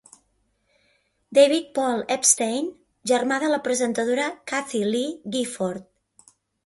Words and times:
David 1.37 1.67
Paul 1.75 2.01
Epstein, 2.15 2.71
germà 3.11 3.37
de 3.45 3.51
la 3.55 3.61
presentadora 3.69 4.29
Kathie 4.53 4.93
Lee 4.95 5.35
Gifford. 5.37 6.31